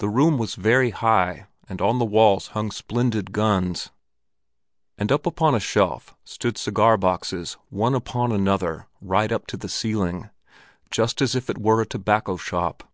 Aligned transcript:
The 0.00 0.08
room 0.10 0.36
was 0.36 0.54
very 0.54 0.90
high, 0.90 1.46
and 1.66 1.80
on 1.80 1.98
the 1.98 2.04
walls 2.04 2.48
hung 2.48 2.70
splendid 2.70 3.32
guns; 3.32 3.88
and 4.98 5.10
up 5.10 5.24
upon 5.24 5.54
a 5.54 5.60
shelf 5.60 6.14
stood 6.26 6.58
cigar 6.58 6.98
boxes, 6.98 7.56
one 7.70 7.94
upon 7.94 8.32
another, 8.32 8.86
right 9.00 9.32
up 9.32 9.46
to 9.46 9.56
the 9.56 9.70
ceiling, 9.70 10.28
just 10.90 11.22
as 11.22 11.34
if 11.34 11.48
it 11.48 11.56
were 11.56 11.80
a 11.80 11.86
tobacco 11.86 12.36
shop. 12.36 12.92